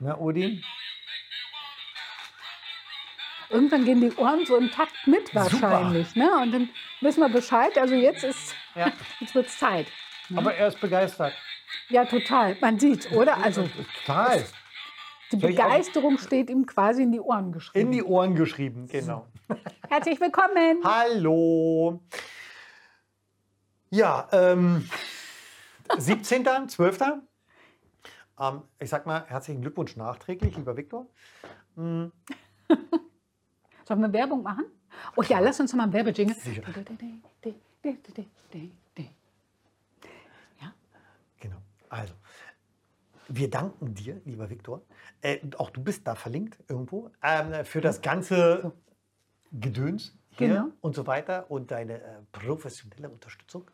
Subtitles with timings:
[0.00, 0.62] Na, Odin?
[3.50, 6.14] Irgendwann gehen die Ohren so im Takt mit wahrscheinlich.
[6.14, 6.30] Ne?
[6.42, 6.68] Und dann
[7.00, 7.76] wissen wir Bescheid.
[7.78, 8.92] Also jetzt ist Ja.
[9.20, 9.86] jetzt wird's Zeit.
[10.36, 11.32] Aber er ist begeistert.
[11.88, 12.56] Ja, total.
[12.60, 13.38] Man sieht, oder?
[13.38, 13.68] Also
[14.04, 14.44] Total.
[15.32, 17.86] die Begeisterung steht ihm quasi in die Ohren geschrieben.
[17.86, 19.26] In die Ohren geschrieben, genau.
[19.88, 20.84] Herzlich willkommen.
[20.84, 22.02] Hallo.
[23.90, 24.88] Ja, ähm,
[25.96, 27.27] 17., 12.
[28.38, 31.06] Ähm, ich sag mal, herzlichen Glückwunsch nachträglich, lieber Viktor.
[31.76, 32.12] Sollen
[33.88, 34.64] wir Werbung machen?
[35.16, 36.34] Oh ja, lass uns mal einen Werbejingle.
[36.34, 36.62] Sicher.
[40.60, 40.72] Ja,
[41.40, 41.56] Genau.
[41.88, 42.14] Also,
[43.28, 44.82] wir danken dir, lieber Viktor.
[45.20, 48.72] Äh, auch du bist da verlinkt irgendwo ähm, für das ganze
[49.52, 50.66] Gedöns hier Genau.
[50.80, 53.70] und so weiter und deine äh, professionelle Unterstützung.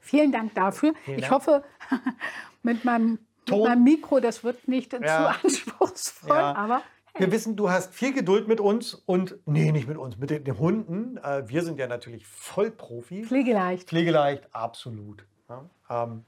[0.00, 0.94] vielen Dank dafür.
[1.04, 1.34] Vielen ich Dank.
[1.34, 1.64] hoffe,
[2.62, 3.68] mit meinem, Ton.
[3.68, 5.00] meinem Mikro, das wird nicht Ja.
[5.00, 6.54] zu anspruchsvoll, Ja.
[6.54, 6.82] aber
[7.16, 10.44] Wir wissen, du hast viel Geduld mit uns und, nee, nicht mit uns, mit den,
[10.44, 11.16] den Hunden.
[11.18, 13.24] Äh, wir sind ja natürlich voll Profi.
[13.24, 13.88] pflegeleicht.
[13.88, 15.24] Pflegeleicht, absolut.
[15.48, 16.24] Ja, ähm,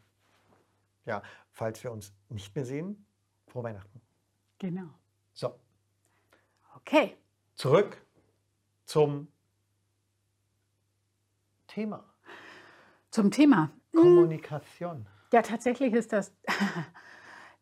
[1.07, 3.05] ja, falls wir uns nicht mehr sehen,
[3.47, 4.01] frohe Weihnachten.
[4.59, 4.89] Genau.
[5.33, 5.55] So,
[6.77, 7.17] Okay.
[7.55, 7.97] zurück
[8.87, 9.29] zum
[11.69, 12.05] Thema
[13.11, 13.71] Zum Thema.
[13.95, 15.07] Kommunikation.
[15.33, 16.33] Ja, tatsächlich ist das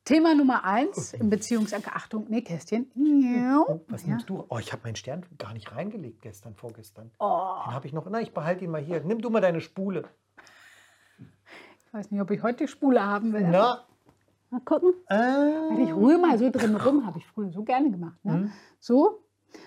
[0.09, 1.95] Thema Nummer eins im Beziehungsanker.
[1.95, 2.91] Achtung, Nähkästchen.
[3.69, 4.09] Oh, was Ja.
[4.09, 4.43] nimmst du?
[4.49, 7.11] Oh, ich habe meinen Stern gar nicht reingelegt gestern, vorgestern.
[7.19, 7.27] Oh,
[7.67, 8.09] Den habe ich noch.
[8.09, 9.01] Na, ich behalte ihn mal hier.
[9.05, 10.05] Nimm du mal deine Spule.
[11.19, 13.47] ich weiß nicht, ob ich heute die Spule haben will.
[13.51, 13.85] Na,
[14.51, 14.95] Mal gucken.
[15.11, 18.17] äh, Ich rühre mal so drin rum, habe ich früher so gerne gemacht.
[18.25, 18.33] Ne?
[18.33, 18.53] Mhm.
[18.81, 19.23] So.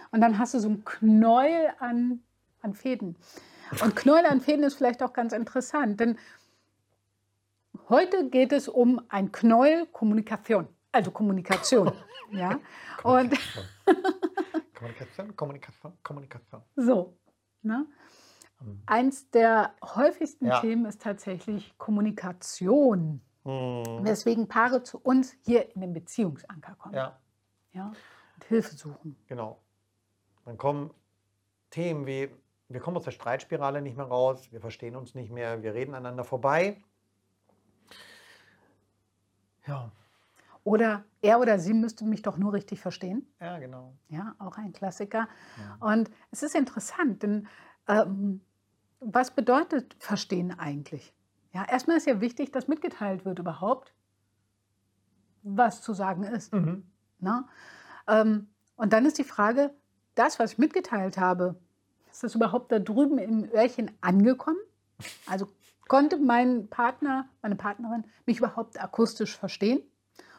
[0.09, 2.22] Und dann hast du so ein Knäuel an,
[2.62, 3.16] an Fäden.
[3.84, 6.17] Und Knäuel an Fäden ist vielleicht auch ganz interessant, denn
[7.91, 10.68] heute geht es um ein Knäuel Kommunikation.
[10.91, 11.91] Also Kommunikation.
[12.31, 12.59] ja.
[13.03, 13.34] Und
[14.74, 16.62] Kommunikation, Kommunikation, Kommunikation.
[16.75, 17.16] so.
[17.62, 17.85] Ne?
[18.88, 20.59] Eins der häufigsten Ja.
[20.62, 23.22] Themen ist tatsächlich Kommunikation.
[23.44, 26.96] Hm, Weswegen Paare zu uns hier in den Beziehungsanker kommen.
[26.96, 27.19] Ja,
[27.74, 27.88] Ja?
[28.35, 29.16] Und Hilfe suchen.
[29.28, 29.59] genau.
[30.46, 30.91] Dann kommen
[31.72, 32.30] Themen wie,
[32.69, 35.94] wir kommen aus der Streitspirale nicht mehr raus, wir verstehen uns nicht mehr, wir reden
[35.96, 36.84] aneinander vorbei.
[39.68, 39.92] Ja,
[40.64, 43.28] Oder er oder sie müsste mich doch nur richtig verstehen.
[43.40, 43.94] ja, genau.
[44.10, 45.28] Ja, auch ein Klassiker.
[45.80, 47.48] Und es ist interessant, denn
[47.88, 48.42] ähm,
[49.00, 51.14] was bedeutet Verstehen eigentlich?
[51.54, 53.94] Ja, erstmal ist ja wichtig, dass mitgeteilt wird überhaupt,
[55.44, 56.54] was zu sagen ist.
[56.54, 56.86] Mhm.
[57.20, 57.46] Ne?
[58.08, 59.74] Ähm, und dann ist die Frage,
[60.16, 61.60] das, was ich mitgeteilt habe,
[62.12, 64.60] ist das überhaupt da drüben im Öhrchen angekommen?
[65.26, 65.48] Also
[65.91, 69.81] konnte mein Partner, meine Partnerin mich überhaupt akustisch verstehen?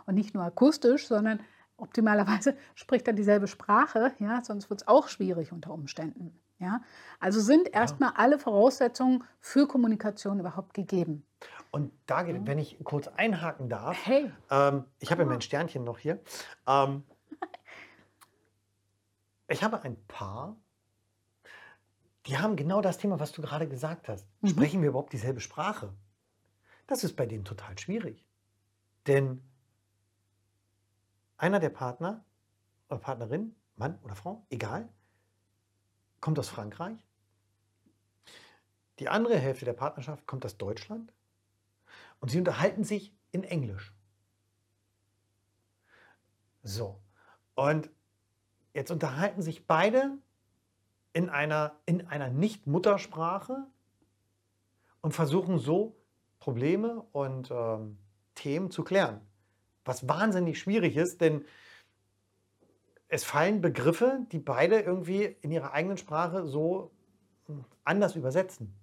[0.07, 1.41] Und nicht nur akustisch, sondern
[1.77, 6.41] optimalerweise spricht er dieselbe Sprache, ja, sonst wird es auch schwierig unter Umständen.
[6.59, 6.81] Ja?
[7.21, 11.27] Also sind erstmal alle Voraussetzungen für Kommunikation überhaupt gegeben.
[11.71, 15.85] Und da, geht- wenn ich kurz einhaken darf, Hey, ähm, ich habe ja mein Sternchen
[15.85, 16.19] noch hier.
[16.67, 17.03] Ähm,
[19.49, 20.57] ich habe ein Paar,
[22.27, 24.27] die haben genau das Thema, was du gerade gesagt hast.
[24.41, 24.49] Mhm.
[24.49, 25.93] Sprechen wir überhaupt dieselbe Sprache?
[26.87, 28.25] Das ist bei denen total schwierig.
[29.07, 29.43] Denn
[31.37, 32.25] einer der Partner
[32.89, 34.89] oder Partnerin, Mann oder Frau, egal,
[36.21, 37.05] kommt aus Frankreich.
[38.99, 41.13] Die andere Hälfte der Partnerschaft kommt aus Deutschland.
[42.21, 43.93] Und sie unterhalten sich in Englisch.
[46.63, 47.01] So.
[47.57, 47.91] Und
[48.75, 50.19] jetzt unterhalten sich beide
[51.13, 53.67] in einer, in einer Nicht-Muttersprache
[55.01, 55.97] und versuchen so
[56.39, 57.99] Probleme und ähm,
[58.35, 59.21] Themen zu klären.
[59.85, 61.45] Was wahnsinnig schwierig ist, denn
[63.09, 66.93] es fallen Begriffe, die beide irgendwie in ihrer eigenen Sprache so
[67.47, 68.75] hm, anders übersetzen.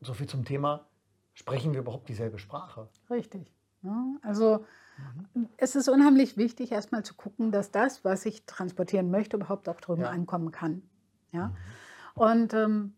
[0.00, 0.88] So viel zum Thema,
[1.34, 2.88] sprechen wir überhaupt dieselbe Sprache?
[3.10, 3.52] Richtig.
[3.82, 4.64] Ja, also
[5.56, 9.80] es ist unheimlich wichtig, erstmal zu gucken, dass das, was ich transportieren möchte, überhaupt auch
[9.80, 10.10] drüben Ja.
[10.10, 10.82] ankommen kann.
[11.32, 11.54] Ja?
[12.14, 12.94] Und ähm,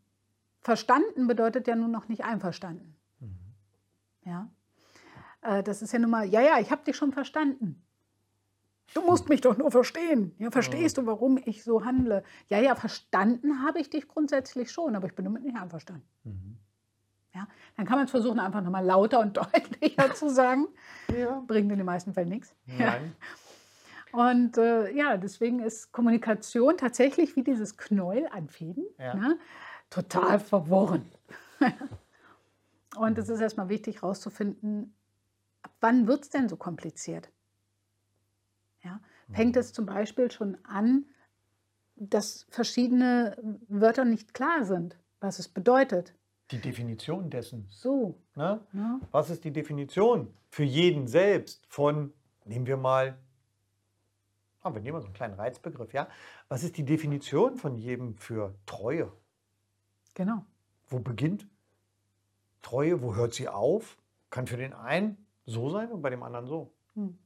[0.61, 2.97] verstanden bedeutet ja nun noch nicht einverstanden.
[4.25, 4.49] Ja?
[5.43, 7.83] Äh, das ist ja nun mal, ja, ja, ich habe dich schon verstanden.
[8.95, 10.35] Du musst mich doch nur verstehen.
[10.39, 12.25] Ja, verstehst du, warum ich so handle?
[12.49, 16.07] Ja, ja, verstanden habe ich dich grundsätzlich schon, aber ich bin damit nicht einverstanden.
[17.41, 20.69] Ja, dann kann man es versuchen, einfach nochmal lauter und deutlicher zu sagen.
[21.17, 21.43] Ja.
[21.47, 22.55] Bringt in den meisten Fällen nichts.
[22.67, 23.15] Nein.
[24.13, 29.15] Und äh, ja, deswegen ist Kommunikation tatsächlich wie dieses Knäuel an Fäden Ja.
[29.15, 29.39] ne,
[29.89, 31.11] total verworren.
[32.97, 34.95] und es ist erstmal wichtig herauszufinden,
[35.63, 37.31] ab wann wird es denn so kompliziert?
[38.83, 39.01] Ja?
[39.33, 41.07] Fängt es zum Beispiel schon an,
[41.95, 43.37] dass verschiedene
[43.69, 46.15] Wörter nicht klar sind, was es bedeutet.
[46.51, 47.67] Die Definition dessen.
[47.71, 48.19] So.
[48.35, 48.61] Ne?
[48.73, 49.01] Ja?
[49.11, 52.13] Was ist die Definition für jeden selbst von,
[52.45, 53.19] nehmen wir mal,
[54.63, 56.09] ah, wir nehmen mal so einen kleinen Reizbegriff, ja?
[56.49, 59.13] Was ist die Definition von jedem für Treue?
[60.15, 60.45] Genau.
[60.89, 61.47] Wo beginnt
[62.63, 63.97] Treue, wo hört sie auf?
[64.31, 66.73] Kann für den einen so sein und bei dem anderen so.
[66.95, 67.17] Hm.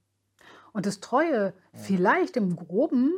[0.73, 3.13] Und das Treue vielleicht im Groben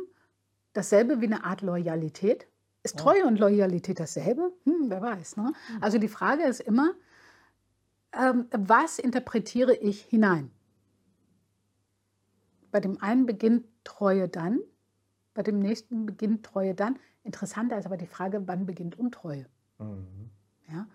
[0.73, 2.47] dasselbe wie eine Art Loyalität.
[2.95, 2.99] Ist.
[2.99, 4.51] Treue und Loyalität dasselbe?
[4.63, 5.37] Hm, wer weiß.
[5.37, 5.53] Ne?
[5.81, 6.93] Also die Frage ist immer,
[8.13, 10.51] ähm, was interpretiere ich hinein?
[12.71, 14.59] Bei dem einen beginnt Treue dann,
[15.33, 16.97] bei dem nächsten beginnt Treue dann.
[17.23, 19.45] Interessanter ist aber die Frage, wann beginnt Untreue?
[19.79, 20.29] Mhm.
[20.69, 20.87] Ja?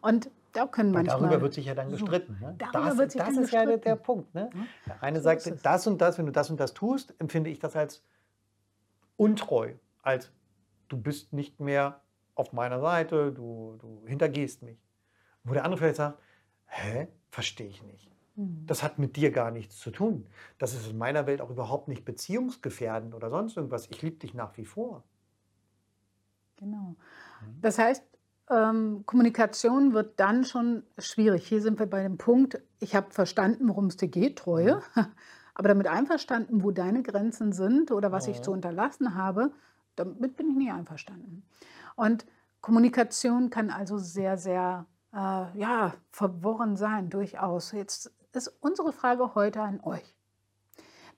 [0.00, 1.20] Und da können Und manchmal...
[1.20, 2.38] darüber wird sich ja dann gestritten.
[2.40, 2.54] Ne?
[2.58, 4.02] darüber das wird sich das dann ist ja der, gestritten.
[4.02, 4.34] Punkt.
[4.34, 4.50] Ne?
[4.86, 7.58] Der eine so sagt, das und das, wenn du das und das tust, empfinde ich
[7.58, 8.02] das als
[9.16, 9.74] untreu.
[10.02, 10.30] Als
[10.92, 12.00] du bist nicht mehr
[12.34, 14.78] auf meiner Seite, du, du hintergehst mich.
[15.44, 16.18] Wo der andere vielleicht sagt,
[16.66, 18.10] hä, verstehe ich nicht.
[18.36, 18.64] Hm.
[18.66, 20.26] Das hat mit dir gar nichts zu tun.
[20.58, 23.88] Das ist in meiner Welt auch überhaupt nicht beziehungsgefährdend oder sonst irgendwas.
[23.90, 25.04] Ich liebe dich nach wie vor.
[26.56, 26.96] Genau.
[27.40, 27.60] Mhm.
[27.60, 28.04] Das heißt,
[28.50, 31.46] ähm, Kommunikation wird dann schon schwierig.
[31.46, 34.80] Hier sind wir bei dem Punkt, ich habe verstanden, worum es dir geht, Treue,
[35.54, 38.42] aber damit einverstanden, wo deine Grenzen sind oder was ich Mhm.
[38.42, 39.52] zu unterlassen habe,
[39.96, 41.44] damit bin ich nicht einverstanden.
[41.96, 42.26] Und
[42.60, 47.72] Kommunikation kann also sehr, sehr äh, ja, verworren sein, durchaus.
[47.72, 50.14] Jetzt ist unsere Frage heute an euch.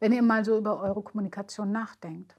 [0.00, 2.36] Wenn ihr mal so über eure Kommunikation nachdenkt,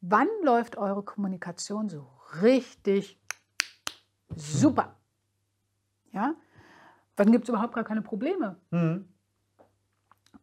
[0.00, 2.06] wann läuft eure Kommunikation so
[2.42, 3.20] richtig
[4.34, 4.96] super?
[6.12, 6.34] Ja?
[7.16, 8.60] Wann gibt es überhaupt gar keine Probleme?
[8.70, 9.08] Mhm.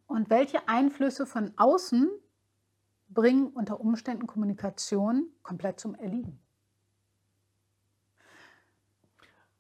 [0.08, 2.10] Und welche Einflüsse von außen
[3.14, 6.40] bringen unter Umständen Kommunikation komplett zum Erliegen?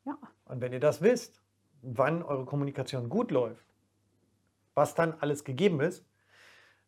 [0.05, 1.41] Ja, Und wenn ihr das wisst,
[1.81, 3.65] wann eure Kommunikation gut läuft,
[4.73, 6.05] was dann alles gegeben ist,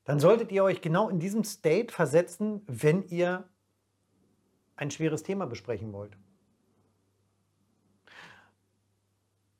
[0.03, 3.47] dann solltet ihr euch genau in diesem State versetzen, wenn ihr
[4.75, 6.17] ein schweres Thema besprechen wollt.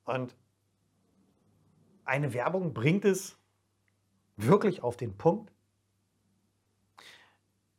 [0.03, 0.35] Und
[2.03, 3.37] eine Werbung bringt es
[4.37, 5.54] wirklich auf den Punkt.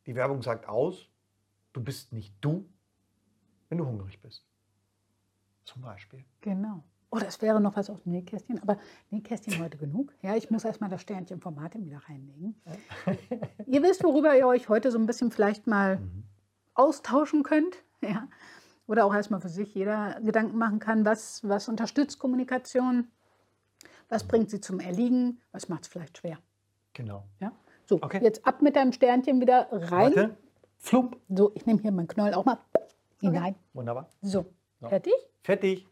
[0.07, 1.09] Die Werbung sagt aus,
[1.73, 2.69] du bist nicht du,
[3.69, 4.45] wenn du hungrig bist.
[5.65, 6.25] Zum Beispiel.
[6.41, 6.85] genau.
[7.11, 8.79] Oh, das wäre noch was aus dem Nähkästchen, aber
[9.11, 10.13] Nähkästchen heute genug.
[10.23, 12.61] Ja, ich muss erstmal das Sternchen vom Martin wieder reinlegen.
[13.67, 16.01] ihr wisst, worüber ihr euch heute so ein bisschen vielleicht mal
[16.75, 17.77] austauschen könnt.
[18.01, 18.29] Ja?
[18.87, 23.09] Oder auch erstmal für sich jeder Gedanken machen kann, was, was unterstützt Kommunikation,
[24.09, 26.39] was bringt sie zum Erliegen, was macht es vielleicht schwer.
[26.93, 27.25] Genau.
[27.41, 27.53] Ja?
[27.89, 28.21] So, Okay.
[28.23, 29.91] jetzt ab mit deinem Sternchen wieder rein.
[30.17, 30.37] Warte.
[30.79, 31.17] Flump.
[31.29, 32.59] So, ich nehme hier meinen Knoll auch mal
[33.21, 33.55] hinein.
[33.73, 34.11] Wunderbar.
[34.23, 34.89] So, So.
[34.89, 35.15] fertig?
[35.43, 35.87] Fertig.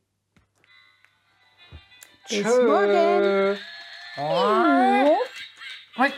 [2.28, 3.56] Bis morgen.
[4.16, 5.06] Ah.
[5.98, 6.10] Hoi.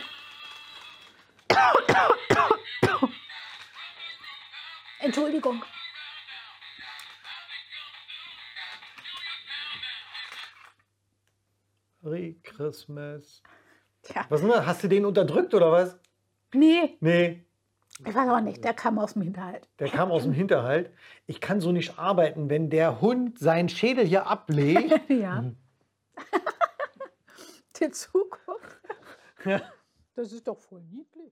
[4.99, 5.63] Entschuldigung.
[12.01, 13.41] Merry Christmas.
[14.07, 14.65] Tja, Was denn?
[14.65, 15.97] Hast du den unterdrückt oder was?
[16.53, 17.43] nee, Nee,
[18.05, 19.67] ich weiß auch nicht, der kam aus dem Hinterhalt.
[19.79, 20.91] der kam aus dem Hinterhalt.
[21.25, 24.93] Ich kann so nicht arbeiten, wenn der Hund seinen Schädel hier ablegt.
[25.09, 25.41] Ja.
[25.41, 25.57] Mhm.
[27.79, 28.79] Die Zukunft.
[29.45, 29.61] Ja.
[30.15, 31.31] Das ist doch voll niedlich.